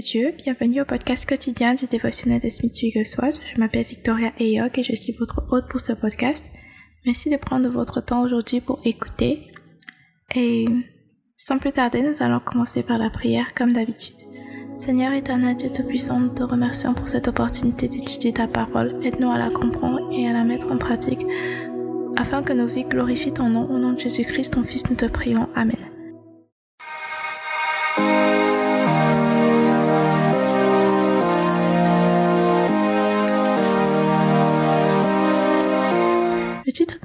Dieu, 0.00 0.32
bienvenue 0.44 0.80
au 0.80 0.84
podcast 0.84 1.28
quotidien 1.28 1.74
du 1.74 1.86
dévotionnel 1.86 2.40
de 2.40 2.48
Smith 2.48 2.74
Wigglesworth. 2.80 3.40
Je 3.52 3.58
m'appelle 3.58 3.84
Victoria 3.84 4.32
Ayok 4.38 4.78
et 4.78 4.82
je 4.84 4.94
suis 4.94 5.12
votre 5.12 5.42
hôte 5.50 5.68
pour 5.68 5.80
ce 5.80 5.92
podcast. 5.92 6.50
Merci 7.04 7.30
de 7.30 7.36
prendre 7.36 7.68
votre 7.68 8.00
temps 8.00 8.22
aujourd'hui 8.22 8.60
pour 8.60 8.80
écouter. 8.84 9.48
Et 10.36 10.66
sans 11.34 11.58
plus 11.58 11.72
tarder, 11.72 12.02
nous 12.02 12.22
allons 12.22 12.38
commencer 12.38 12.84
par 12.84 12.98
la 12.98 13.10
prière 13.10 13.54
comme 13.56 13.72
d'habitude. 13.72 14.14
Seigneur 14.76 15.12
éternel 15.12 15.56
Dieu 15.56 15.70
Tout-Puissant, 15.70 16.20
nous 16.20 16.34
te 16.34 16.44
remercions 16.44 16.94
pour 16.94 17.08
cette 17.08 17.26
opportunité 17.26 17.88
d'étudier 17.88 18.32
ta 18.32 18.46
parole. 18.46 19.04
Aide-nous 19.04 19.30
à 19.30 19.38
la 19.38 19.50
comprendre 19.50 20.12
et 20.12 20.28
à 20.28 20.32
la 20.32 20.44
mettre 20.44 20.70
en 20.70 20.78
pratique 20.78 21.24
afin 22.16 22.42
que 22.42 22.52
nos 22.52 22.66
vies 22.66 22.84
glorifient 22.84 23.32
ton 23.32 23.48
nom. 23.48 23.68
Au 23.68 23.78
nom 23.78 23.94
de 23.94 24.00
Jésus-Christ, 24.00 24.52
ton 24.52 24.62
Fils, 24.62 24.88
nous 24.90 24.96
te 24.96 25.06
prions. 25.06 25.48
Amen. 25.56 25.97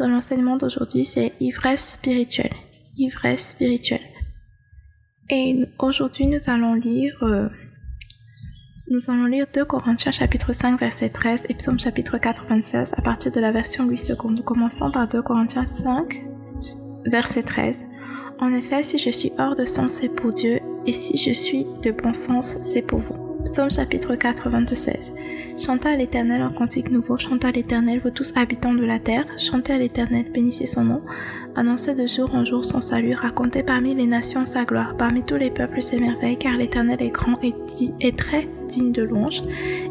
De 0.04 0.08
l'enseignement 0.10 0.58
d'aujourd'hui, 0.58 1.06
c'est 1.06 1.32
Ivresse 1.40 1.94
spirituelle. 1.94 2.52
Ivresse 2.98 3.52
spirituelle. 3.52 4.02
Et 5.30 5.58
aujourd'hui, 5.80 6.28
nous 6.28 6.42
allons 6.48 6.74
lire, 6.74 7.16
euh, 7.22 7.48
nous 8.90 9.10
allons 9.10 9.28
lire 9.28 9.46
2 9.56 9.64
Corinthiens 9.64 10.12
chapitre 10.12 10.52
5 10.52 10.78
verset 10.78 11.08
13 11.08 11.46
et 11.48 11.54
Psaume 11.54 11.80
chapitre 11.80 12.18
96 12.18 12.96
à 12.98 13.02
partir 13.02 13.32
de 13.32 13.40
la 13.40 13.54
version 13.54 13.88
8 13.88 13.98
secondes. 13.98 14.38
Nous 14.38 14.44
commençons 14.44 14.92
par 14.92 15.08
2 15.08 15.22
Corinthiens 15.22 15.66
5 15.66 16.22
verset 17.06 17.44
13. 17.44 17.88
En 18.40 18.52
effet, 18.52 18.84
si 18.84 18.98
je 18.98 19.10
suis 19.10 19.32
hors 19.40 19.56
de 19.56 19.64
sens, 19.64 19.94
c'est 19.94 20.10
pour 20.10 20.32
Dieu, 20.32 20.60
et 20.86 20.92
si 20.92 21.16
je 21.16 21.32
suis 21.32 21.66
de 21.82 21.92
bon 21.92 22.12
sens, 22.12 22.58
c'est 22.60 22.82
pour 22.82 23.00
vous. 23.00 23.23
Psaume 23.44 23.70
chapitre 23.70 24.16
4, 24.16 24.50
26. 24.50 25.14
Chantez 25.58 25.90
à 25.90 25.98
l'Éternel 25.98 26.42
un 26.42 26.50
cantique 26.50 26.90
nouveau, 26.90 27.18
chantez 27.18 27.48
à 27.48 27.52
l'Éternel, 27.52 28.00
vous 28.02 28.10
tous 28.10 28.32
habitants 28.38 28.74
de 28.74 28.86
la 28.86 29.00
terre, 29.00 29.26
chantez 29.38 29.74
à 29.74 29.78
l'Éternel, 29.78 30.26
bénissez 30.34 30.66
son 30.66 30.86
nom, 30.86 31.02
annoncez 31.56 31.94
de 31.94 32.08
jour 32.08 32.34
en 32.34 32.46
jour 32.46 32.64
son 32.64 32.80
salut, 32.80 33.14
racontez 33.14 33.62
parmi 33.62 33.94
les 33.96 34.08
nations 34.08 34.46
sa 34.46 34.64
gloire, 34.64 34.96
parmi 34.96 35.24
tous 35.24 35.36
les 35.36 35.52
peuples 35.52 35.82
ses 35.82 36.00
merveilles, 36.00 36.38
car 36.38 36.56
l'Éternel 36.56 37.02
est 37.02 37.10
grand 37.10 37.36
et, 37.44 37.54
et 38.00 38.14
très 38.14 38.48
digne 38.70 38.94
de 38.94 39.04
louange, 39.04 39.42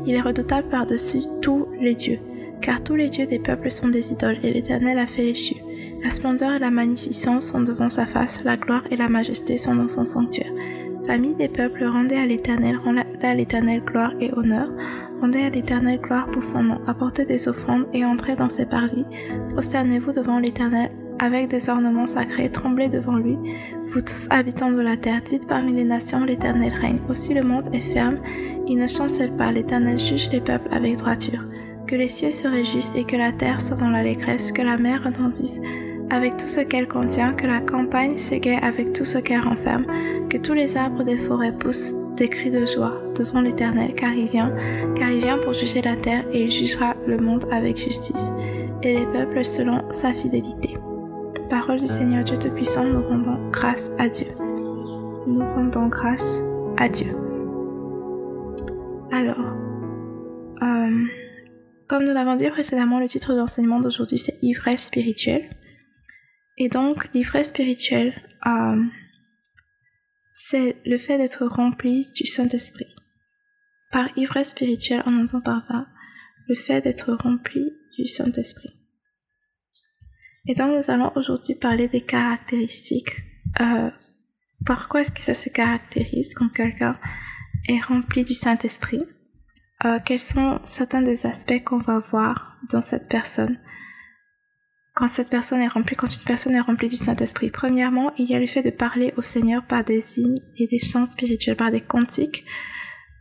il 0.07 0.15
est 0.15 0.23
redoutable 0.23 0.69
par-dessus 0.71 1.23
tous 1.43 1.69
les 1.79 1.95
dieux, 1.95 2.21
car 2.63 2.83
tous 2.83 2.95
les 2.95 3.11
dieux 3.11 3.27
des 3.27 3.39
peuples 3.39 3.71
sont 3.71 3.89
des 3.89 4.13
idoles, 4.13 4.39
et 4.43 4.51
l'Éternel 4.51 4.99
a 4.99 5.07
fait 5.07 5.25
les 5.25 5.35
cieux. 5.35 5.61
La 6.03 6.11
splendeur 6.11 6.55
et 6.55 6.59
la 6.59 6.71
magnificence 6.71 7.51
sont 7.51 7.61
devant 7.61 7.91
sa 7.91 8.07
face, 8.07 8.43
la 8.45 8.57
gloire 8.57 8.83
et 8.91 8.97
la 8.97 9.09
majesté 9.09 9.57
sont 9.57 9.77
dans 9.77 9.89
son 9.89 10.05
sanctuaire. 10.05 10.51
Famille 11.07 11.35
des 11.35 11.49
peuples, 11.49 11.85
rendez 11.85 12.15
à 12.15 12.27
l'Éternel, 12.27 12.79
rendez 12.85 13.03
à 13.23 13.35
l'Éternel 13.35 13.83
gloire 13.85 14.13
et 14.21 14.33
honneur, 14.35 14.71
rendez 15.21 15.43
à 15.43 15.51
l'Éternel 15.51 16.01
gloire 16.01 16.31
pour 16.31 16.45
son 16.45 16.63
nom, 16.63 16.81
apportez 16.87 17.25
des 17.25 17.49
offrandes 17.49 17.87
et 17.93 18.05
entrez 18.05 18.37
dans 18.37 18.49
ses 18.49 18.67
parvis, 18.67 19.05
prosternez-vous 19.51 20.13
devant 20.13 20.39
l'Éternel 20.39 20.91
avec 21.19 21.49
des 21.49 21.69
ornements 21.69 22.07
sacrés, 22.07 22.51
tremblez 22.51 22.89
devant 22.89 23.17
lui, 23.17 23.37
vous 23.89 24.01
tous 24.01 24.29
habitants 24.31 24.71
de 24.71 24.81
la 24.81 24.97
terre, 24.97 25.23
dites 25.23 25.49
parmi 25.49 25.73
les 25.73 25.85
nations, 25.85 26.25
l'Éternel 26.25 26.73
règne. 26.73 27.01
Aussi 27.09 27.35
le 27.35 27.43
monde 27.43 27.69
est 27.73 27.81
ferme, 27.81 28.19
il 28.67 28.79
ne 28.79 28.87
chancelle 28.87 29.35
pas, 29.37 29.53
l'Éternel 29.53 29.99
juge 29.99 30.31
les 30.31 30.41
peuples 30.41 30.73
avec 30.73 30.97
droiture. 30.97 31.47
Que 31.87 31.97
les 31.97 32.09
cieux 32.09 32.33
se 32.33 32.49
réjouissent 32.49 32.93
et 32.97 33.05
que 33.05 33.17
la 33.17 33.33
terre 33.33 33.61
soit 33.61 33.77
dans 33.77 33.91
l'allégresse, 33.91 34.51
que 34.53 34.63
la 34.63 34.79
mer 34.79 35.03
retentisse 35.05 35.61
avec 36.13 36.37
tout 36.37 36.47
ce 36.47 36.61
qu'elle 36.61 36.87
contient, 36.87 37.33
que 37.33 37.47
la 37.47 37.61
campagne 37.61 38.19
s'égaye 38.19 38.59
avec 38.61 38.93
tout 38.93 39.07
ce 39.07 39.17
qu'elle 39.17 39.41
renferme, 39.41 39.87
que 40.29 40.37
tous 40.37 40.53
les 40.53 40.77
arbres 40.77 41.05
des 41.05 41.17
forêts 41.17 41.57
poussent 41.57 41.97
des 42.17 42.29
cris 42.29 42.51
de 42.51 42.67
joie 42.67 43.01
devant 43.17 43.41
l'Éternel, 43.41 43.95
car 43.95 44.13
il 44.13 44.29
vient, 44.29 44.55
car 44.95 45.11
il 45.11 45.23
vient 45.23 45.39
pour 45.39 45.55
juger 45.55 45.81
la 45.81 45.97
terre 45.97 46.25
et 46.31 46.43
il 46.43 46.51
jugera 46.51 46.95
le 47.07 47.17
monde 47.17 47.47
avec 47.51 47.79
justice, 47.79 48.31
et 48.83 48.99
les 48.99 49.07
peuples 49.07 49.43
selon 49.43 49.91
sa 49.91 50.13
fidélité. 50.13 50.77
Parole 51.49 51.81
du 51.81 51.89
Seigneur 51.89 52.25
Dieu 52.25 52.37
Tout-Puissant, 52.37 52.85
nous 52.85 53.03
rendons 53.03 53.39
grâce 53.51 53.91
à 53.99 54.11
Dieu. 54.11 54.29
Nous 55.27 55.41
rendons 55.55 55.87
grâce 55.87 56.43
à 56.77 56.91
Dieu. 56.91 57.17
Alors, 59.11 59.41
euh, 60.63 61.05
comme 61.89 62.05
nous 62.05 62.13
l'avons 62.13 62.37
dit 62.37 62.51
précédemment, 62.51 63.01
le 63.01 63.09
titre 63.09 63.33
de 63.33 63.39
l'enseignement 63.39 63.81
d'aujourd'hui 63.81 64.19
c'est 64.19 64.37
Ivresse 64.43 64.85
spirituelle. 64.85 65.49
Et 66.59 66.69
donc, 66.69 67.09
l'ivresse 67.15 67.49
spirituelle, 67.49 68.15
euh, 68.47 68.83
c'est 70.33 70.77
le 70.85 70.99
fait 70.99 71.19
d'être 71.19 71.47
rempli 71.47 72.11
du 72.15 72.27
Saint-Esprit. 72.27 72.87
Par 73.91 74.17
ivresse 74.17 74.51
spirituelle, 74.51 75.03
on 75.07 75.25
entend 75.25 75.41
par 75.41 75.65
là 75.69 75.87
le 76.49 76.55
fait 76.55 76.81
d'être 76.81 77.13
rempli 77.13 77.73
du 77.99 78.07
Saint-Esprit. 78.07 78.71
Et 80.47 80.55
donc, 80.55 80.77
nous 80.77 80.91
allons 80.91 81.13
aujourd'hui 81.15 81.55
parler 81.55 81.89
des 81.89 82.01
caractéristiques. 82.01 83.13
Euh, 83.61 83.91
pourquoi 84.67 85.03
est-ce 85.03 85.13
que 85.13 85.21
ça 85.21 85.35
se 85.35 85.49
caractérise 85.49 86.35
quand 86.35 86.49
quelqu'un 86.49 86.99
est 87.69 87.81
rempli 87.81 88.25
du 88.25 88.35
Saint-Esprit? 88.35 89.03
Euh, 89.85 89.99
Quels 90.05 90.19
sont 90.19 90.59
certains 90.63 91.03
des 91.03 91.27
aspects 91.27 91.63
qu'on 91.65 91.79
va 91.79 91.99
voir 91.99 92.59
dans 92.71 92.81
cette 92.81 93.09
personne? 93.09 93.59
Quand 94.95 95.09
cette 95.09 95.31
personne 95.31 95.61
est 95.61 95.69
remplie, 95.69 95.97
quand 95.97 96.15
une 96.15 96.25
personne 96.25 96.55
est 96.55 96.61
remplie 96.61 96.89
du 96.89 96.97
Saint-Esprit. 96.97 97.51
Premièrement, 97.51 98.13
il 98.19 98.31
y 98.31 98.35
a 98.35 98.41
le 98.41 98.47
fait 98.47 98.63
de 98.63 98.71
parler 98.71 99.15
au 99.17 99.23
Seigneur 99.23 99.67
par 99.67 99.85
des 99.85 100.19
hymnes 100.19 100.39
et 100.59 100.67
des 100.67 100.79
chants 100.79 101.07
spirituels, 101.07 101.57
par 101.57 101.71
des 101.71 101.81
cantiques, 101.81 102.45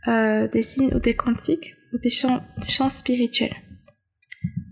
euh, 0.06 0.48
des 0.48 0.78
hymnes 0.78 0.94
ou 0.94 0.98
des 0.98 1.14
cantiques 1.14 1.76
ou 1.92 1.98
des 1.98 2.10
chants, 2.10 2.42
des 2.58 2.68
chants 2.68 2.90
spirituels. 2.90 3.56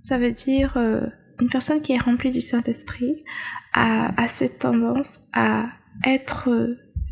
Ça 0.03 0.19
veut 0.19 0.33
dire 0.33 0.77
euh, 0.77 1.06
une 1.41 1.49
personne 1.49 1.81
qui 1.81 1.93
est 1.93 1.99
remplie 1.99 2.31
du 2.31 2.41
Saint-Esprit 2.41 3.25
a, 3.72 4.28
cette 4.28 4.59
tendance 4.59 5.28
à 5.32 5.69
être, 6.05 6.50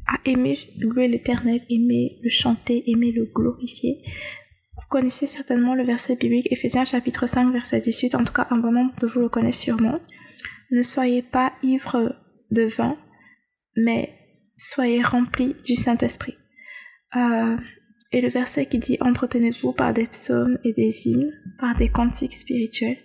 à 0.07 0.19
aimer 0.25 0.59
louer 0.79 1.09
l'Éternel, 1.09 1.63
aimer 1.71 2.19
le 2.23 2.29
chanter, 2.29 2.91
aimer 2.91 3.13
le 3.13 3.25
glorifier, 3.25 4.03
vous 4.79 4.89
connaissez 4.89 5.27
certainement 5.27 5.75
le 5.75 5.85
verset 5.85 6.17
biblique 6.17 6.51
Ephésiens 6.51 6.85
chapitre 6.85 7.27
5 7.27 7.53
verset 7.53 7.81
18, 7.81 8.15
en 8.15 8.25
tout 8.25 8.33
cas 8.33 8.47
un 8.51 8.59
bon 8.59 8.73
nombre 8.73 8.95
de 9.01 9.07
vous 9.07 9.21
le 9.21 9.29
connaissez 9.29 9.65
sûrement. 9.65 9.99
Ne 10.71 10.83
soyez 10.83 11.23
pas 11.23 11.53
ivres 11.63 12.15
de 12.51 12.63
vin, 12.63 12.97
mais 13.77 14.15
soyez 14.57 15.03
remplis 15.03 15.57
du 15.65 15.75
Saint-Esprit. 15.75 16.37
Euh, 17.17 17.57
et 18.13 18.21
le 18.21 18.29
verset 18.29 18.67
qui 18.67 18.79
dit 18.79 18.99
entretenez-vous 19.01 19.73
par 19.73 19.93
des 19.93 20.07
psaumes 20.07 20.59
et 20.65 20.73
des 20.73 21.09
hymnes, 21.09 21.31
par 21.59 21.75
des 21.77 21.91
cantiques 21.91 22.35
spirituels, 22.35 22.99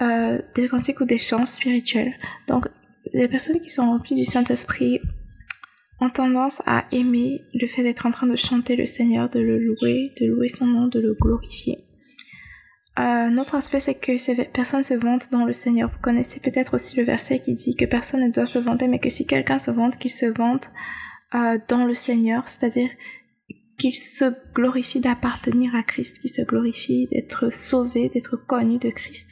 euh, 0.00 0.40
des 0.54 0.68
cantiques 0.68 1.00
ou 1.00 1.04
des 1.04 1.18
chants 1.18 1.46
spirituels. 1.46 2.12
Donc 2.48 2.68
les 3.12 3.28
personnes 3.28 3.60
qui 3.60 3.70
sont 3.70 3.86
remplies 3.86 4.16
du 4.16 4.24
Saint-Esprit 4.24 5.00
tendance 6.10 6.62
à 6.66 6.84
aimer 6.92 7.42
le 7.54 7.66
fait 7.66 7.82
d'être 7.82 8.06
en 8.06 8.10
train 8.10 8.26
de 8.26 8.36
chanter 8.36 8.76
le 8.76 8.86
Seigneur, 8.86 9.28
de 9.30 9.40
le 9.40 9.58
louer, 9.58 10.12
de 10.20 10.26
louer 10.26 10.48
son 10.48 10.66
nom, 10.66 10.88
de 10.88 11.00
le 11.00 11.14
glorifier. 11.14 11.84
Euh, 12.98 13.02
un 13.02 13.38
autre 13.38 13.54
aspect, 13.54 13.80
c'est 13.80 13.94
que 13.94 14.18
ces 14.18 14.44
personnes 14.44 14.84
se 14.84 14.94
vantent 14.94 15.30
dans 15.32 15.46
le 15.46 15.52
Seigneur. 15.52 15.88
Vous 15.88 16.00
connaissez 16.02 16.40
peut-être 16.40 16.74
aussi 16.74 16.96
le 16.96 17.04
verset 17.04 17.40
qui 17.40 17.54
dit 17.54 17.74
que 17.74 17.86
personne 17.86 18.20
ne 18.20 18.30
doit 18.30 18.46
se 18.46 18.58
vanter, 18.58 18.86
mais 18.86 18.98
que 18.98 19.08
si 19.08 19.26
quelqu'un 19.26 19.58
se 19.58 19.70
vante, 19.70 19.96
qu'il 19.96 20.10
se 20.10 20.26
vante 20.26 20.70
euh, 21.34 21.58
dans 21.68 21.86
le 21.86 21.94
Seigneur, 21.94 22.48
c'est-à-dire 22.48 22.90
qu'il 23.78 23.94
se 23.94 24.26
glorifie 24.54 25.00
d'appartenir 25.00 25.74
à 25.74 25.82
Christ, 25.82 26.20
qu'il 26.20 26.30
se 26.30 26.42
glorifie 26.42 27.08
d'être 27.10 27.50
sauvé, 27.52 28.10
d'être 28.10 28.36
connu 28.36 28.78
de 28.78 28.90
Christ. 28.90 29.30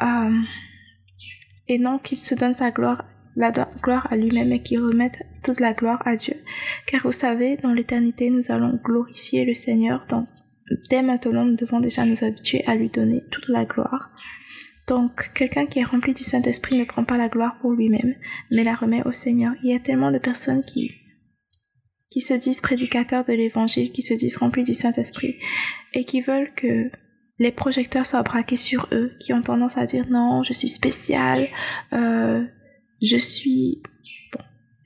Euh, 0.00 0.40
et 1.66 1.78
non 1.78 1.98
qu'il 1.98 2.18
se 2.18 2.34
donne 2.34 2.54
sa 2.54 2.70
gloire 2.70 3.04
la 3.36 3.50
gloire 3.50 4.06
à 4.10 4.16
lui-même 4.16 4.52
et 4.52 4.62
qui 4.62 4.76
remette 4.76 5.22
toute 5.42 5.60
la 5.60 5.72
gloire 5.72 6.02
à 6.06 6.16
Dieu. 6.16 6.34
Car 6.86 7.02
vous 7.02 7.12
savez, 7.12 7.56
dans 7.56 7.72
l'éternité, 7.72 8.30
nous 8.30 8.50
allons 8.50 8.78
glorifier 8.82 9.44
le 9.44 9.54
Seigneur. 9.54 10.04
Donc, 10.08 10.28
dès 10.90 11.02
maintenant, 11.02 11.44
nous 11.44 11.56
devons 11.56 11.80
déjà 11.80 12.04
nous 12.04 12.24
habituer 12.24 12.64
à 12.66 12.76
lui 12.76 12.88
donner 12.88 13.22
toute 13.30 13.48
la 13.48 13.64
gloire. 13.64 14.10
Donc, 14.86 15.32
quelqu'un 15.34 15.66
qui 15.66 15.78
est 15.78 15.84
rempli 15.84 16.12
du 16.12 16.22
Saint-Esprit 16.22 16.76
ne 16.76 16.84
prend 16.84 17.04
pas 17.04 17.16
la 17.16 17.28
gloire 17.28 17.58
pour 17.60 17.72
lui-même, 17.72 18.14
mais 18.50 18.64
la 18.64 18.74
remet 18.74 19.02
au 19.06 19.12
Seigneur. 19.12 19.54
Il 19.62 19.70
y 19.70 19.74
a 19.74 19.78
tellement 19.78 20.10
de 20.10 20.18
personnes 20.18 20.62
qui, 20.62 20.92
qui 22.10 22.20
se 22.20 22.34
disent 22.34 22.60
prédicateurs 22.60 23.24
de 23.24 23.32
l'évangile, 23.32 23.92
qui 23.92 24.02
se 24.02 24.14
disent 24.14 24.36
remplis 24.36 24.62
du 24.62 24.74
Saint-Esprit, 24.74 25.38
et 25.94 26.04
qui 26.04 26.20
veulent 26.20 26.52
que 26.54 26.90
les 27.38 27.50
projecteurs 27.50 28.06
soient 28.06 28.22
braqués 28.22 28.56
sur 28.56 28.86
eux, 28.92 29.12
qui 29.20 29.32
ont 29.32 29.42
tendance 29.42 29.78
à 29.78 29.86
dire 29.86 30.04
non, 30.08 30.42
je 30.42 30.52
suis 30.52 30.68
spécial, 30.68 31.48
euh, 31.92 32.44
je 33.02 33.16
suis 33.16 33.82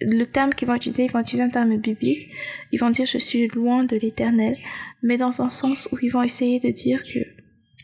le 0.00 0.24
terme 0.24 0.54
qu'ils 0.54 0.68
vont 0.68 0.74
utiliser, 0.74 1.04
ils 1.04 1.10
vont 1.10 1.20
utiliser 1.20 1.42
un 1.42 1.50
terme 1.50 1.76
biblique, 1.76 2.28
ils 2.72 2.78
vont 2.78 2.90
dire 2.90 3.06
je 3.06 3.18
suis 3.18 3.48
loin 3.48 3.84
de 3.84 3.96
l'éternel, 3.96 4.56
mais 5.02 5.16
dans 5.16 5.42
un 5.42 5.50
sens 5.50 5.88
où 5.92 5.98
ils 6.00 6.10
vont 6.10 6.22
essayer 6.22 6.60
de 6.60 6.70
dire 6.70 7.04
que 7.04 7.18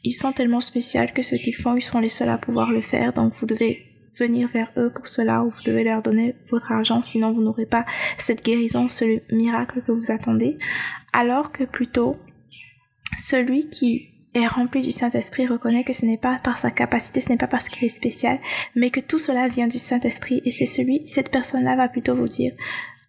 ils 0.04 0.12
sont 0.12 0.32
tellement 0.32 0.60
spéciaux 0.60 1.00
que 1.14 1.22
ce 1.22 1.34
qu'ils 1.34 1.54
font, 1.54 1.74
ils 1.76 1.82
sont 1.82 1.98
les 1.98 2.10
seuls 2.10 2.28
à 2.28 2.38
pouvoir 2.38 2.70
le 2.70 2.82
faire, 2.82 3.12
donc 3.12 3.32
vous 3.34 3.46
devez 3.46 3.86
venir 4.16 4.48
vers 4.48 4.70
eux 4.76 4.92
pour 4.94 5.08
cela 5.08 5.42
ou 5.42 5.50
vous 5.50 5.62
devez 5.64 5.82
leur 5.82 6.02
donner 6.02 6.36
votre 6.50 6.70
argent, 6.70 7.02
sinon 7.02 7.32
vous 7.32 7.42
n'aurez 7.42 7.66
pas 7.66 7.84
cette 8.18 8.44
guérison, 8.44 8.86
ce 8.88 9.20
miracle 9.34 9.82
que 9.84 9.92
vous 9.92 10.12
attendez. 10.12 10.58
Alors 11.12 11.52
que 11.52 11.64
plutôt, 11.64 12.16
celui 13.18 13.68
qui 13.70 14.13
est 14.34 14.46
rempli 14.46 14.82
du 14.82 14.90
Saint-Esprit 14.90 15.46
reconnaît 15.46 15.84
que 15.84 15.92
ce 15.92 16.06
n'est 16.06 16.18
pas 16.18 16.38
par 16.42 16.58
sa 16.58 16.70
capacité, 16.70 17.20
ce 17.20 17.28
n'est 17.28 17.36
pas 17.36 17.46
parce 17.46 17.68
qu'il 17.68 17.84
est 17.84 17.88
spécial, 17.88 18.38
mais 18.74 18.90
que 18.90 19.00
tout 19.00 19.18
cela 19.18 19.48
vient 19.48 19.68
du 19.68 19.78
Saint-Esprit 19.78 20.42
et 20.44 20.50
c'est 20.50 20.66
celui, 20.66 21.02
cette 21.06 21.30
personne-là 21.30 21.76
va 21.76 21.88
plutôt 21.88 22.14
vous 22.14 22.28
dire, 22.28 22.52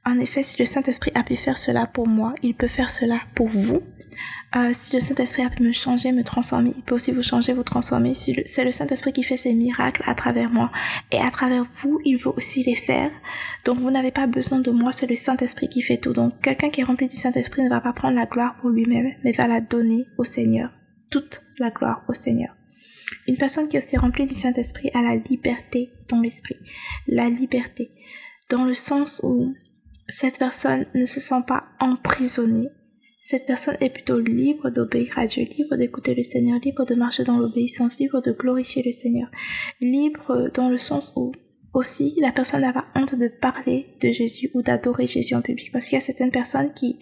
en 0.05 0.19
effet, 0.19 0.43
si 0.43 0.59
le 0.59 0.65
Saint-Esprit 0.65 1.11
a 1.15 1.23
pu 1.23 1.35
faire 1.35 1.57
cela 1.57 1.87
pour 1.87 2.07
moi, 2.07 2.35
il 2.43 2.53
peut 2.53 2.67
faire 2.67 2.91
cela 2.91 3.19
pour 3.33 3.47
vous. 3.47 3.81
Euh, 4.55 4.69
si 4.71 4.95
le 4.95 5.01
Saint-Esprit 5.01 5.43
a 5.43 5.49
pu 5.49 5.63
me 5.63 5.71
changer, 5.71 6.11
me 6.11 6.23
transformer, 6.23 6.73
il 6.77 6.83
peut 6.83 6.95
aussi 6.95 7.11
vous 7.11 7.23
changer, 7.23 7.53
vous 7.53 7.63
transformer. 7.63 8.13
Si 8.13 8.39
c'est 8.45 8.63
le 8.63 8.71
Saint-Esprit 8.71 9.11
qui 9.11 9.23
fait 9.23 9.35
ces 9.35 9.53
miracles 9.53 10.03
à 10.05 10.13
travers 10.13 10.49
moi 10.49 10.71
et 11.11 11.19
à 11.19 11.29
travers 11.31 11.63
vous, 11.63 11.99
il 12.05 12.17
veut 12.17 12.31
aussi 12.37 12.63
les 12.63 12.75
faire. 12.75 13.11
Donc 13.65 13.79
vous 13.79 13.91
n'avez 13.91 14.11
pas 14.11 14.27
besoin 14.27 14.59
de 14.59 14.71
moi, 14.71 14.93
c'est 14.93 15.09
le 15.09 15.15
Saint-Esprit 15.15 15.67
qui 15.67 15.81
fait 15.81 15.97
tout. 15.97 16.13
Donc 16.13 16.39
quelqu'un 16.41 16.69
qui 16.69 16.81
est 16.81 16.85
rempli 16.85 17.07
du 17.07 17.15
Saint-Esprit 17.15 17.63
ne 17.63 17.69
va 17.69 17.81
pas 17.81 17.91
prendre 17.91 18.15
la 18.15 18.27
gloire 18.27 18.55
pour 18.61 18.69
lui-même, 18.69 19.11
mais 19.23 19.31
va 19.31 19.47
la 19.47 19.59
donner 19.59 20.05
au 20.17 20.23
Seigneur. 20.23 20.69
Toute 21.15 21.43
la 21.59 21.69
gloire 21.69 22.03
au 22.09 22.13
Seigneur. 22.13 22.53
Une 23.25 23.37
personne 23.37 23.69
qui 23.69 23.77
est 23.77 23.79
aussi 23.79 23.95
remplie 23.95 24.25
du 24.25 24.33
Saint-Esprit 24.33 24.89
a 24.93 25.01
la 25.01 25.15
liberté 25.15 25.93
dans 26.09 26.19
l'esprit. 26.19 26.57
La 27.07 27.29
liberté. 27.29 27.89
Dans 28.49 28.65
le 28.65 28.73
sens 28.73 29.21
où 29.23 29.53
cette 30.09 30.37
personne 30.37 30.85
ne 30.93 31.05
se 31.05 31.21
sent 31.21 31.43
pas 31.47 31.69
emprisonnée. 31.79 32.67
Cette 33.21 33.45
personne 33.45 33.77
est 33.79 33.91
plutôt 33.91 34.19
libre 34.19 34.69
d'obéir 34.69 35.17
à 35.17 35.25
Dieu, 35.25 35.45
libre 35.45 35.77
d'écouter 35.77 36.15
le 36.15 36.23
Seigneur, 36.23 36.59
libre 36.59 36.85
de 36.85 36.95
marcher 36.95 37.23
dans 37.23 37.37
l'obéissance, 37.37 37.97
libre 37.97 38.21
de 38.21 38.33
glorifier 38.33 38.83
le 38.83 38.91
Seigneur, 38.91 39.31
libre 39.79 40.49
dans 40.53 40.67
le 40.67 40.77
sens 40.77 41.13
où 41.15 41.31
aussi 41.73 42.17
la 42.19 42.33
personne 42.33 42.59
n'a 42.59 42.73
pas 42.73 42.87
honte 42.93 43.15
de 43.15 43.29
parler 43.29 43.87
de 44.01 44.11
Jésus 44.11 44.51
ou 44.53 44.63
d'adorer 44.63 45.07
Jésus 45.07 45.33
en 45.33 45.41
public 45.41 45.71
parce 45.71 45.87
qu'il 45.87 45.95
y 45.95 45.97
a 45.97 46.01
certaines 46.01 46.31
personnes 46.31 46.73
qui 46.73 46.99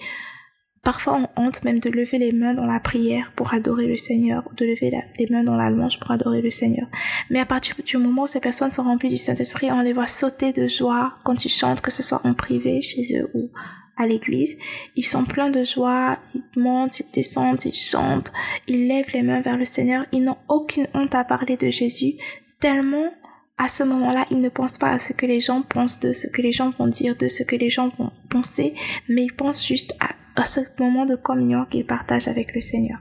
Parfois, 0.83 1.29
on 1.37 1.41
honte 1.41 1.63
même 1.63 1.79
de 1.79 1.89
lever 1.89 2.17
les 2.17 2.33
mains 2.33 2.53
dans 2.53 2.65
la 2.65 2.81
prière 2.81 3.31
pour 3.37 3.53
adorer 3.53 3.87
le 3.87 3.95
Seigneur, 3.95 4.43
ou 4.51 4.53
de 4.53 4.65
lever 4.65 4.91
les 5.17 5.27
mains 5.27 5.45
dans 5.45 5.55
la 5.55 5.69
louange 5.69 5.97
pour 5.97 6.11
adorer 6.11 6.41
le 6.41 6.51
Seigneur. 6.51 6.87
Mais 7.29 7.39
à 7.39 7.45
partir 7.45 7.77
du 7.85 7.97
moment 7.97 8.23
où 8.23 8.27
ces 8.27 8.41
personnes 8.41 8.69
sont 8.69 8.83
remplies 8.83 9.07
du 9.07 9.15
Saint-Esprit, 9.15 9.71
on 9.71 9.81
les 9.81 9.93
voit 9.93 10.07
sauter 10.07 10.51
de 10.51 10.67
joie 10.67 11.13
quand 11.23 11.45
ils 11.45 11.49
chantent, 11.49 11.79
que 11.79 11.91
ce 11.91 12.03
soit 12.03 12.19
en 12.25 12.33
privé, 12.33 12.81
chez 12.81 13.17
eux 13.17 13.31
ou 13.33 13.49
à 13.95 14.07
l'église. 14.07 14.57
Ils 14.97 15.05
sont 15.05 15.23
pleins 15.23 15.49
de 15.49 15.63
joie, 15.63 16.19
ils 16.35 16.59
montent, 16.59 16.99
ils 16.99 17.11
descendent, 17.13 17.63
ils 17.63 17.73
chantent, 17.73 18.33
ils 18.67 18.87
lèvent 18.87 19.11
les 19.13 19.23
mains 19.23 19.39
vers 19.39 19.57
le 19.57 19.65
Seigneur. 19.65 20.05
Ils 20.11 20.23
n'ont 20.23 20.37
aucune 20.49 20.87
honte 20.93 21.15
à 21.15 21.23
parler 21.23 21.55
de 21.55 21.69
Jésus, 21.69 22.15
tellement 22.59 23.09
à 23.57 23.69
ce 23.69 23.83
moment-là, 23.83 24.25
ils 24.31 24.41
ne 24.41 24.49
pensent 24.49 24.79
pas 24.79 24.89
à 24.89 24.99
ce 24.99 25.13
que 25.13 25.27
les 25.27 25.39
gens 25.39 25.61
pensent 25.61 25.99
de 25.99 26.11
ce 26.11 26.27
que 26.27 26.41
les 26.41 26.51
gens 26.51 26.71
vont 26.71 26.87
dire, 26.87 27.15
de 27.15 27.29
ce 27.29 27.43
que 27.43 27.55
les 27.55 27.69
gens 27.69 27.89
vont 27.97 28.11
penser, 28.29 28.73
mais 29.07 29.23
ils 29.23 29.33
pensent 29.33 29.65
juste 29.65 29.95
à 30.01 30.09
à 30.35 30.45
ce 30.45 30.61
moment 30.79 31.05
de 31.05 31.15
communion 31.15 31.65
qu'il 31.65 31.85
partage 31.85 32.27
avec 32.27 32.55
le 32.55 32.61
Seigneur. 32.61 32.99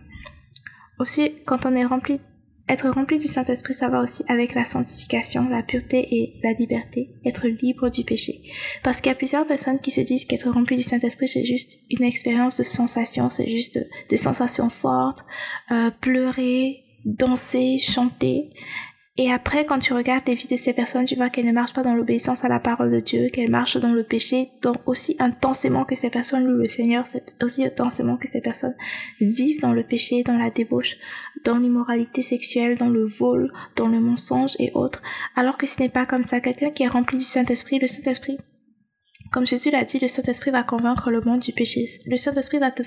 Aussi, 0.98 1.32
quand 1.46 1.66
on 1.66 1.74
est 1.74 1.84
rempli, 1.84 2.20
être 2.68 2.88
rempli 2.88 3.18
du 3.18 3.26
Saint-Esprit, 3.26 3.74
ça 3.74 3.88
va 3.88 4.00
aussi 4.00 4.24
avec 4.28 4.54
la 4.54 4.64
sanctification, 4.64 5.48
la 5.48 5.62
pureté 5.62 6.06
et 6.14 6.40
la 6.42 6.52
liberté, 6.52 7.10
être 7.24 7.48
libre 7.48 7.88
du 7.88 8.04
péché. 8.04 8.42
Parce 8.82 9.00
qu'il 9.00 9.10
y 9.10 9.12
a 9.12 9.16
plusieurs 9.16 9.46
personnes 9.46 9.80
qui 9.80 9.90
se 9.90 10.00
disent 10.00 10.24
qu'être 10.24 10.48
rempli 10.48 10.76
du 10.76 10.82
Saint-Esprit, 10.82 11.28
c'est 11.28 11.44
juste 11.44 11.80
une 11.90 12.04
expérience 12.04 12.56
de 12.56 12.62
sensation, 12.62 13.30
c'est 13.30 13.48
juste 13.48 13.78
des 14.08 14.16
sensations 14.16 14.70
fortes, 14.70 15.24
euh, 15.70 15.90
pleurer, 16.00 16.84
danser, 17.04 17.78
chanter. 17.78 18.50
Et 19.18 19.30
après, 19.30 19.66
quand 19.66 19.78
tu 19.78 19.92
regardes 19.92 20.26
les 20.26 20.34
vies 20.34 20.46
de 20.46 20.56
ces 20.56 20.72
personnes, 20.72 21.04
tu 21.04 21.16
vois 21.16 21.28
qu'elles 21.28 21.44
ne 21.44 21.52
marchent 21.52 21.74
pas 21.74 21.82
dans 21.82 21.94
l'obéissance 21.94 22.46
à 22.46 22.48
la 22.48 22.60
parole 22.60 22.90
de 22.90 23.00
Dieu, 23.00 23.28
qu'elles 23.28 23.50
marchent 23.50 23.76
dans 23.76 23.92
le 23.92 24.04
péché, 24.04 24.48
donc 24.62 24.76
aussi 24.86 25.16
intensément 25.18 25.84
que 25.84 25.94
ces 25.94 26.08
personnes 26.08 26.46
louent 26.46 26.62
le 26.62 26.68
Seigneur, 26.68 27.04
aussi 27.42 27.66
intensément 27.66 28.16
que 28.16 28.26
ces 28.26 28.40
personnes 28.40 28.74
vivent 29.20 29.60
dans 29.60 29.74
le 29.74 29.84
péché, 29.84 30.22
dans 30.22 30.38
la 30.38 30.48
débauche, 30.48 30.96
dans 31.44 31.58
l'immoralité 31.58 32.22
sexuelle, 32.22 32.78
dans 32.78 32.88
le 32.88 33.04
vol, 33.04 33.52
dans 33.76 33.88
le 33.88 34.00
mensonge 34.00 34.56
et 34.58 34.70
autres. 34.72 35.02
Alors 35.36 35.58
que 35.58 35.66
ce 35.66 35.82
n'est 35.82 35.90
pas 35.90 36.06
comme 36.06 36.22
ça. 36.22 36.40
Quelqu'un 36.40 36.70
qui 36.70 36.84
est 36.84 36.88
rempli 36.88 37.18
du 37.18 37.24
Saint-Esprit, 37.24 37.78
le 37.80 37.88
Saint-Esprit, 37.88 38.38
comme 39.30 39.46
Jésus 39.46 39.70
l'a 39.70 39.84
dit, 39.84 39.98
le 39.98 40.08
Saint-Esprit 40.08 40.52
va 40.52 40.62
convaincre 40.62 41.10
le 41.10 41.20
monde 41.20 41.40
du 41.40 41.52
péché. 41.52 41.84
Le 42.06 42.16
Saint-Esprit 42.16 42.58
va 42.58 42.70
te 42.70 42.82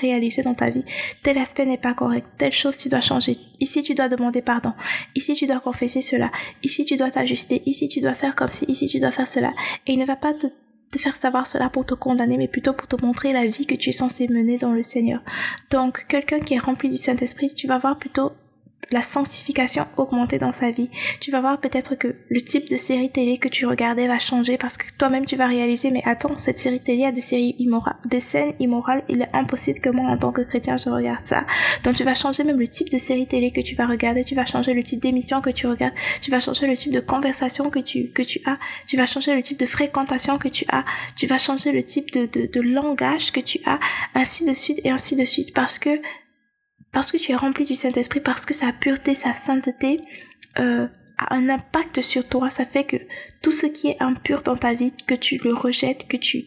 réaliser 0.00 0.42
dans 0.42 0.54
ta 0.54 0.70
vie. 0.70 0.84
Tel 1.22 1.38
aspect 1.38 1.66
n'est 1.66 1.78
pas 1.78 1.94
correct. 1.94 2.26
Telle 2.38 2.52
chose 2.52 2.76
tu 2.76 2.88
dois 2.88 3.00
changer. 3.00 3.36
Ici 3.60 3.82
tu 3.82 3.94
dois 3.94 4.08
demander 4.08 4.42
pardon. 4.42 4.72
Ici 5.14 5.34
tu 5.34 5.46
dois 5.46 5.60
confesser 5.60 6.00
cela. 6.00 6.30
Ici 6.62 6.84
tu 6.84 6.96
dois 6.96 7.10
t'ajuster. 7.10 7.62
Ici 7.66 7.88
tu 7.88 8.00
dois 8.00 8.14
faire 8.14 8.34
comme 8.34 8.52
si. 8.52 8.64
Ici 8.66 8.86
tu 8.88 8.98
dois 8.98 9.10
faire 9.10 9.28
cela. 9.28 9.52
Et 9.86 9.92
il 9.92 9.98
ne 9.98 10.04
va 10.04 10.16
pas 10.16 10.32
te, 10.32 10.46
te 10.92 10.98
faire 10.98 11.16
savoir 11.16 11.46
cela 11.46 11.70
pour 11.70 11.84
te 11.84 11.94
condamner, 11.94 12.36
mais 12.36 12.48
plutôt 12.48 12.72
pour 12.72 12.86
te 12.86 13.04
montrer 13.04 13.32
la 13.32 13.46
vie 13.46 13.66
que 13.66 13.74
tu 13.74 13.88
es 13.88 13.92
censé 13.92 14.28
mener 14.28 14.58
dans 14.58 14.72
le 14.72 14.82
Seigneur. 14.82 15.22
Donc, 15.70 16.06
quelqu'un 16.06 16.38
qui 16.40 16.54
est 16.54 16.58
rempli 16.58 16.90
du 16.90 16.96
Saint-Esprit, 16.96 17.54
tu 17.54 17.66
vas 17.66 17.78
voir 17.78 17.98
plutôt 17.98 18.32
la 18.90 19.02
sanctification 19.02 19.86
augmenter 19.96 20.38
dans 20.38 20.52
sa 20.52 20.70
vie. 20.70 20.90
Tu 21.20 21.30
vas 21.30 21.40
voir 21.40 21.60
peut-être 21.60 21.94
que 21.94 22.14
le 22.28 22.40
type 22.40 22.68
de 22.68 22.76
série 22.76 23.10
télé 23.10 23.38
que 23.38 23.48
tu 23.48 23.66
regardais 23.66 24.08
va 24.08 24.18
changer 24.18 24.58
parce 24.58 24.76
que 24.76 24.86
toi-même 24.98 25.24
tu 25.24 25.36
vas 25.36 25.46
réaliser 25.46 25.90
mais 25.90 26.02
attends, 26.04 26.36
cette 26.36 26.58
série 26.58 26.80
télé 26.80 27.06
a 27.06 27.12
des 27.12 27.20
séries 27.20 27.54
immorales, 27.58 27.96
des 28.04 28.20
scènes 28.20 28.54
immorales, 28.58 29.04
il 29.08 29.22
est 29.22 29.34
impossible 29.34 29.80
que 29.80 29.90
moi 29.90 30.10
en 30.10 30.18
tant 30.18 30.32
que 30.32 30.42
chrétien 30.42 30.76
je 30.76 30.90
regarde 30.90 31.26
ça. 31.26 31.46
Donc 31.84 31.94
tu 31.94 32.04
vas 32.04 32.14
changer 32.14 32.44
même 32.44 32.58
le 32.58 32.68
type 32.68 32.90
de 32.90 32.98
série 32.98 33.26
télé 33.26 33.50
que 33.50 33.60
tu 33.60 33.74
vas 33.74 33.86
regarder, 33.86 34.24
tu 34.24 34.34
vas 34.34 34.44
changer 34.44 34.74
le 34.74 34.82
type 34.82 35.00
d'émission 35.00 35.40
que 35.40 35.50
tu 35.50 35.66
regardes, 35.66 35.94
tu 36.20 36.30
vas 36.30 36.40
changer 36.40 36.66
le 36.66 36.74
type 36.74 36.92
de 36.92 37.00
conversation 37.00 37.70
que 37.70 37.78
tu 37.78 38.08
que 38.08 38.22
tu 38.22 38.40
as, 38.46 38.58
tu 38.86 38.96
vas 38.96 39.06
changer 39.06 39.34
le 39.34 39.42
type 39.42 39.58
de 39.58 39.66
fréquentation 39.66 40.38
que 40.38 40.48
tu 40.48 40.64
as, 40.68 40.84
tu 41.16 41.26
vas 41.26 41.38
changer 41.38 41.72
le 41.72 41.82
type 41.82 42.10
de 42.12 42.26
de, 42.26 42.46
de 42.46 42.60
langage 42.60 43.32
que 43.32 43.40
tu 43.40 43.60
as, 43.64 43.78
ainsi 44.14 44.44
de 44.44 44.52
suite 44.52 44.80
et 44.84 44.90
ainsi 44.90 45.16
de 45.16 45.24
suite. 45.24 45.54
Parce 45.54 45.78
que 45.78 46.00
parce 46.92 47.10
que 47.10 47.16
tu 47.16 47.32
es 47.32 47.36
rempli 47.36 47.64
du 47.64 47.74
Saint-Esprit, 47.74 48.20
parce 48.20 48.44
que 48.44 48.54
sa 48.54 48.72
pureté, 48.72 49.14
sa 49.14 49.32
sainteté 49.32 50.00
euh, 50.58 50.86
a 51.18 51.34
un 51.34 51.48
impact 51.48 52.02
sur 52.02 52.28
toi. 52.28 52.50
Ça 52.50 52.64
fait 52.64 52.84
que 52.84 52.96
tout 53.40 53.50
ce 53.50 53.66
qui 53.66 53.88
est 53.88 54.00
impur 54.00 54.42
dans 54.42 54.56
ta 54.56 54.74
vie, 54.74 54.92
que 55.06 55.14
tu 55.14 55.38
le 55.42 55.54
rejettes, 55.54 56.06
que 56.06 56.18
tu 56.18 56.44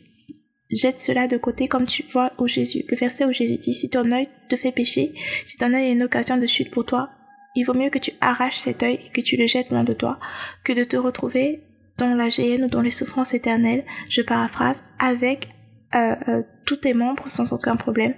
jettes 0.69 0.99
cela 0.99 1.27
de 1.27 1.37
côté 1.37 1.67
comme 1.67 1.85
tu 1.85 2.03
vois 2.11 2.31
au 2.37 2.47
Jésus. 2.47 2.83
Le 2.89 2.95
verset 2.95 3.25
où 3.25 3.31
Jésus 3.31 3.57
dit, 3.57 3.73
si 3.73 3.89
ton 3.89 4.11
œil 4.11 4.29
te 4.47 4.55
fait 4.55 4.71
pécher, 4.71 5.13
si 5.47 5.57
ton 5.57 5.73
œil 5.73 5.89
est 5.89 5.93
une 5.93 6.03
occasion 6.03 6.37
de 6.37 6.45
chute 6.45 6.71
pour 6.71 6.85
toi, 6.85 7.09
il 7.55 7.63
vaut 7.63 7.73
mieux 7.73 7.89
que 7.89 7.99
tu 7.99 8.11
arraches 8.21 8.57
cet 8.57 8.83
œil 8.83 8.99
et 9.03 9.09
que 9.11 9.21
tu 9.21 9.37
le 9.37 9.47
jettes 9.47 9.71
loin 9.71 9.83
de 9.83 9.93
toi, 9.93 10.19
que 10.63 10.73
de 10.73 10.83
te 10.83 10.97
retrouver 10.97 11.63
dans 11.97 12.13
la 12.13 12.29
géhenne 12.29 12.65
ou 12.65 12.67
dans 12.67 12.81
les 12.81 12.91
souffrances 12.91 13.33
éternelles, 13.33 13.85
je 14.09 14.21
paraphrase, 14.21 14.83
avec 14.99 15.47
euh, 15.95 16.15
euh, 16.27 16.43
tous 16.65 16.77
tes 16.77 16.93
membres 16.93 17.29
sans 17.29 17.53
aucun 17.53 17.77
problème 17.77 18.13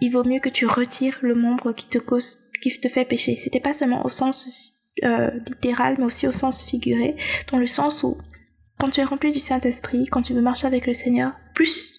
il 0.00 0.10
vaut 0.10 0.24
mieux 0.24 0.40
que 0.40 0.48
tu 0.48 0.66
retires 0.66 1.18
le 1.22 1.34
membre 1.34 1.72
qui 1.72 1.88
te 1.88 1.98
cause, 1.98 2.38
qui 2.60 2.72
te 2.72 2.88
fait 2.88 3.04
pécher. 3.04 3.36
C'était 3.36 3.60
pas 3.60 3.74
seulement 3.74 4.04
au 4.04 4.08
sens 4.08 4.48
euh, 5.04 5.30
littéral, 5.46 5.96
mais 5.98 6.04
aussi 6.04 6.26
au 6.26 6.32
sens 6.32 6.64
figuré, 6.64 7.16
dans 7.50 7.58
le 7.58 7.66
sens 7.66 8.02
où 8.02 8.16
quand 8.78 8.90
tu 8.90 9.00
es 9.00 9.04
rempli 9.04 9.30
du 9.30 9.38
Saint-Esprit, 9.38 10.06
quand 10.06 10.22
tu 10.22 10.34
veux 10.34 10.42
marcher 10.42 10.66
avec 10.66 10.86
le 10.86 10.94
Seigneur, 10.94 11.32
plus 11.54 11.94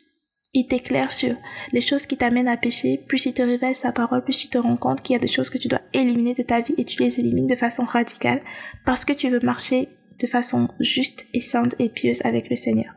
il 0.53 0.67
t'éclaire 0.67 1.11
sur 1.11 1.35
les 1.71 1.81
choses 1.81 2.05
qui 2.05 2.17
t'amènent 2.17 2.47
à 2.47 2.57
pécher, 2.57 3.03
plus 3.07 3.25
il 3.25 3.33
te 3.33 3.41
révèle 3.41 3.75
sa 3.75 3.91
parole, 3.91 4.23
plus 4.23 4.37
tu 4.37 4.47
te 4.47 4.57
rends 4.57 4.77
compte 4.77 5.01
qu'il 5.01 5.13
y 5.13 5.15
a 5.15 5.19
des 5.19 5.27
choses 5.27 5.49
que 5.49 5.57
tu 5.57 5.67
dois 5.67 5.81
éliminer 5.93 6.33
de 6.33 6.43
ta 6.43 6.61
vie 6.61 6.73
et 6.77 6.85
tu 6.85 7.01
les 7.01 7.19
élimines 7.19 7.47
de 7.47 7.55
façon 7.55 7.83
radicale 7.83 8.41
parce 8.85 9.05
que 9.05 9.13
tu 9.13 9.29
veux 9.29 9.39
marcher 9.43 9.89
de 10.19 10.27
façon 10.27 10.69
juste 10.79 11.25
et 11.33 11.41
sainte 11.41 11.75
et 11.79 11.89
pieuse 11.89 12.21
avec 12.24 12.50
le 12.50 12.55
Seigneur. 12.55 12.93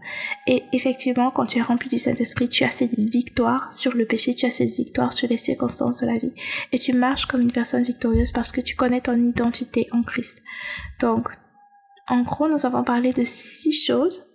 Et 0.46 0.62
effectivement, 0.72 1.30
quand 1.30 1.46
tu 1.46 1.58
es 1.58 1.62
rempli 1.62 1.88
du 1.88 1.98
Saint-Esprit, 1.98 2.48
tu 2.48 2.64
as 2.64 2.70
cette 2.70 2.98
victoire 2.98 3.72
sur 3.74 3.92
le 3.92 4.06
péché, 4.06 4.34
tu 4.34 4.46
as 4.46 4.50
cette 4.50 4.74
victoire 4.74 5.12
sur 5.12 5.28
les 5.28 5.36
circonstances 5.36 6.00
de 6.00 6.06
la 6.06 6.18
vie. 6.18 6.32
Et 6.72 6.78
tu 6.78 6.92
marches 6.92 7.26
comme 7.26 7.42
une 7.42 7.52
personne 7.52 7.82
victorieuse 7.82 8.32
parce 8.32 8.52
que 8.52 8.60
tu 8.60 8.76
connais 8.76 9.00
ton 9.00 9.20
identité 9.22 9.86
en 9.92 10.02
Christ. 10.02 10.42
Donc, 11.00 11.28
en 12.08 12.22
gros, 12.22 12.48
nous 12.48 12.66
avons 12.66 12.84
parlé 12.84 13.12
de 13.12 13.24
six 13.24 13.72
choses 13.72 14.29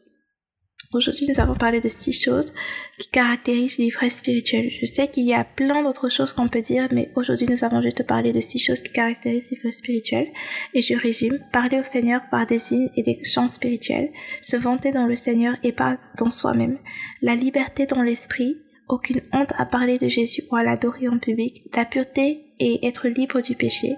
Aujourd'hui, 0.95 1.27
nous 1.27 1.41
avons 1.41 1.55
parlé 1.55 1.81
de 1.81 1.89
six 1.89 2.13
choses 2.13 2.53
qui 2.97 3.09
caractérisent 3.09 3.79
l'ivresse 3.79 4.19
spirituelle. 4.19 4.69
Je 4.69 4.85
sais 4.85 5.09
qu'il 5.09 5.25
y 5.25 5.33
a 5.33 5.43
plein 5.43 5.83
d'autres 5.83 6.07
choses 6.07 6.31
qu'on 6.31 6.47
peut 6.47 6.61
dire, 6.61 6.87
mais 6.93 7.11
aujourd'hui, 7.17 7.47
nous 7.49 7.65
avons 7.65 7.81
juste 7.81 8.07
parlé 8.07 8.31
de 8.31 8.39
six 8.39 8.59
choses 8.59 8.79
qui 8.79 8.93
caractérisent 8.93 9.51
l'ivresse 9.51 9.79
spirituelle. 9.79 10.29
Et 10.73 10.81
je 10.81 10.93
résume. 10.95 11.39
Parler 11.51 11.79
au 11.79 11.83
Seigneur 11.83 12.21
par 12.31 12.45
des 12.45 12.71
hymnes 12.71 12.89
et 12.95 13.03
des 13.03 13.21
chants 13.25 13.49
spirituels. 13.49 14.09
Se 14.41 14.55
vanter 14.55 14.91
dans 14.91 15.05
le 15.05 15.15
Seigneur 15.15 15.55
et 15.63 15.73
pas 15.73 15.97
dans 16.17 16.31
soi-même. 16.31 16.77
La 17.21 17.35
liberté 17.35 17.85
dans 17.85 18.01
l'esprit. 18.01 18.61
Aucune 18.87 19.19
honte 19.33 19.51
à 19.57 19.65
parler 19.65 19.97
de 19.97 20.07
Jésus 20.07 20.43
ou 20.49 20.55
à 20.55 20.63
l'adorer 20.63 21.09
en 21.09 21.19
public. 21.19 21.65
La 21.75 21.83
pureté 21.83 22.45
et 22.61 22.87
être 22.87 23.09
libre 23.09 23.41
du 23.41 23.55
péché. 23.55 23.95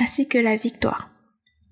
Ainsi 0.00 0.26
que 0.26 0.38
la 0.38 0.56
victoire. 0.56 1.10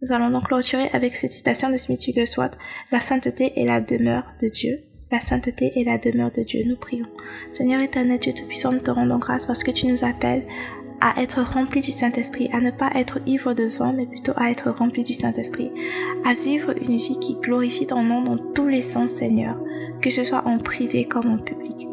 Nous 0.01 0.13
allons 0.13 0.31
donc 0.31 0.45
clôturer 0.47 0.89
avec 0.93 1.17
cette 1.17 1.33
citation 1.33 1.71
de 1.71 1.77
Smith 1.77 2.07
Wigglesworth. 2.07 2.57
La 2.93 3.01
sainteté 3.01 3.61
est 3.61 3.65
la 3.65 3.81
demeure 3.81 4.31
de 4.41 4.47
Dieu. 4.47 4.85
La 5.11 5.21
sainteté 5.21 5.73
est 5.75 5.83
la 5.83 5.99
demeure 5.99 6.31
de 6.31 6.43
Dieu. 6.43 6.63
Nous 6.65 6.77
prions. 6.77 7.09
Seigneur 7.51 7.81
éternel, 7.81 8.21
Dieu 8.21 8.33
Tout-Puissant, 8.33 8.73
nous 8.73 8.79
te 8.79 8.93
rendons 8.93 9.19
grâce 9.19 9.45
parce 9.45 9.65
que 9.65 9.73
tu 9.73 9.89
nous 9.89 10.05
appelles 10.05 10.45
à 11.01 11.21
être 11.21 11.43
rempli 11.43 11.81
du 11.81 11.91
Saint-Esprit, 11.91 12.49
à 12.53 12.61
ne 12.61 12.71
pas 12.71 12.93
être 12.95 13.19
ivre 13.27 13.55
de 13.55 13.65
vin, 13.65 13.93
mais 13.93 14.07
plutôt 14.07 14.35
à 14.37 14.51
être 14.53 14.71
rempli 14.71 15.03
du 15.03 15.15
Saint-Esprit, 15.15 15.73
à 16.25 16.35
vivre 16.35 16.75
une 16.81 16.97
vie 16.97 17.19
qui 17.19 17.35
glorifie 17.35 17.87
ton 17.87 18.05
nom 18.05 18.23
dans 18.23 18.39
tous 18.39 18.69
les 18.69 18.83
sens, 18.83 19.11
Seigneur, 19.11 19.61
que 20.01 20.11
ce 20.11 20.23
soit 20.23 20.47
en 20.47 20.59
privé 20.59 21.07
comme 21.07 21.27
en 21.27 21.39
public. 21.39 21.89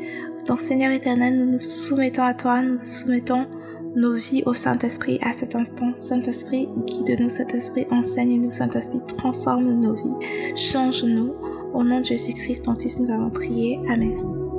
Donc, 0.45 0.59
Seigneur 0.59 0.91
éternel, 0.91 1.37
nous 1.37 1.51
nous 1.53 1.59
soumettons 1.59 2.23
à 2.23 2.35
toi, 2.35 2.61
nous 2.61 2.73
nous 2.73 2.83
soumettons 2.83 3.47
nos 3.95 4.13
vies 4.13 4.43
au 4.45 4.53
Saint-Esprit 4.53 5.19
à 5.21 5.33
cet 5.33 5.55
instant. 5.55 5.95
Saint-Esprit, 5.95 6.67
guide-nous, 6.85 7.29
Saint-Esprit, 7.29 7.85
enseigne-nous, 7.91 8.51
Saint-Esprit, 8.51 9.01
transforme 9.17 9.73
nos 9.73 9.93
vies, 9.93 10.55
change-nous. 10.55 11.33
Au 11.73 11.83
nom 11.83 11.99
de 11.99 12.05
Jésus-Christ, 12.05 12.65
ton 12.65 12.75
Fils, 12.75 12.99
nous 12.99 13.11
avons 13.11 13.29
prié. 13.29 13.79
Amen. 13.89 14.34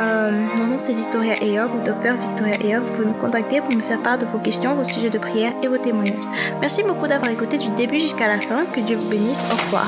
Euh, 0.00 0.30
mon 0.56 0.66
nom 0.66 0.78
c'est 0.78 0.92
Victoria 0.92 1.34
Eyog 1.42 1.70
ou 1.74 1.84
Docteur 1.84 2.16
Victoria 2.16 2.54
Eyog. 2.60 2.82
Vous 2.84 2.92
pouvez 2.92 3.08
me 3.08 3.14
contacter 3.14 3.60
pour 3.60 3.74
me 3.74 3.80
faire 3.80 4.00
part 4.00 4.18
de 4.18 4.26
vos 4.26 4.38
questions, 4.38 4.74
vos 4.74 4.84
sujets 4.84 5.10
de 5.10 5.18
prière 5.18 5.52
et 5.62 5.68
vos 5.68 5.78
témoignages. 5.78 6.14
Merci 6.60 6.82
beaucoup 6.84 7.06
d'avoir 7.06 7.30
écouté 7.30 7.58
du 7.58 7.68
début 7.70 8.00
jusqu'à 8.00 8.28
la 8.28 8.40
fin. 8.40 8.64
Que 8.74 8.80
Dieu 8.80 8.96
vous 8.96 9.08
bénisse. 9.08 9.44
Au 9.50 9.56
revoir. 9.56 9.86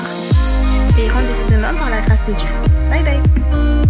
Et 0.99 1.09
rendez-vous 1.09 1.51
demain 1.51 1.73
par 1.73 1.89
la 1.89 2.01
grâce 2.01 2.27
de 2.27 2.33
Dieu. 2.33 2.47
Bye 2.89 3.03
bye. 3.03 3.80